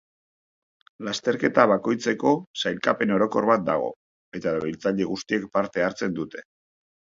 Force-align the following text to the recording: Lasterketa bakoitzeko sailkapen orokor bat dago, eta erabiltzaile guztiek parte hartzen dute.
Lasterketa 1.07 1.65
bakoitzeko 1.71 2.31
sailkapen 2.63 3.15
orokor 3.19 3.49
bat 3.51 3.69
dago, 3.69 3.93
eta 4.41 4.53
erabiltzaile 4.57 5.11
guztiek 5.13 5.49
parte 5.61 5.89
hartzen 5.93 6.19
dute. 6.21 6.47